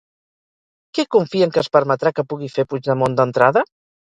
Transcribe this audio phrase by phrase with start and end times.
[0.97, 3.67] Què confien que es permetrà que pugui fer Puigdemont, d'entrada?